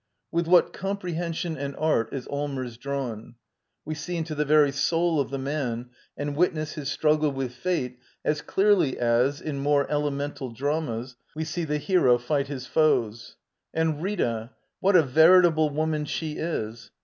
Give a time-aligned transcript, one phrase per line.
[0.31, 3.33] With what comprehension and art is Allmers drawn I
[3.85, 7.99] We see into the very soul of the man and witness his struggle with fate
[8.25, 13.35] as clearly as, in more ele mental dramas, we see the hero fight his foes.
[13.75, 16.89] And Rita— what a veritable woman she is!